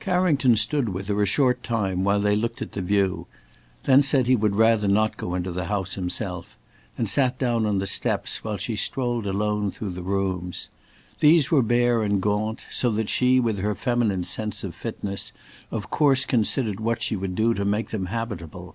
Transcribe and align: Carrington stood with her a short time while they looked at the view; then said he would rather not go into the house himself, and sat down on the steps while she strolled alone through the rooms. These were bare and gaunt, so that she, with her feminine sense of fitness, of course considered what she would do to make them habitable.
Carrington 0.00 0.56
stood 0.56 0.88
with 0.88 1.06
her 1.06 1.22
a 1.22 1.26
short 1.26 1.62
time 1.62 2.02
while 2.02 2.18
they 2.18 2.34
looked 2.34 2.60
at 2.60 2.72
the 2.72 2.82
view; 2.82 3.28
then 3.84 4.02
said 4.02 4.26
he 4.26 4.34
would 4.34 4.56
rather 4.56 4.88
not 4.88 5.16
go 5.16 5.36
into 5.36 5.52
the 5.52 5.66
house 5.66 5.94
himself, 5.94 6.58
and 6.98 7.08
sat 7.08 7.38
down 7.38 7.64
on 7.64 7.78
the 7.78 7.86
steps 7.86 8.42
while 8.42 8.56
she 8.56 8.74
strolled 8.74 9.28
alone 9.28 9.70
through 9.70 9.90
the 9.92 10.02
rooms. 10.02 10.66
These 11.20 11.52
were 11.52 11.62
bare 11.62 12.02
and 12.02 12.20
gaunt, 12.20 12.66
so 12.68 12.90
that 12.90 13.08
she, 13.08 13.38
with 13.38 13.58
her 13.60 13.76
feminine 13.76 14.24
sense 14.24 14.64
of 14.64 14.74
fitness, 14.74 15.30
of 15.70 15.88
course 15.88 16.24
considered 16.24 16.80
what 16.80 17.00
she 17.00 17.14
would 17.14 17.36
do 17.36 17.54
to 17.54 17.64
make 17.64 17.90
them 17.90 18.06
habitable. 18.06 18.74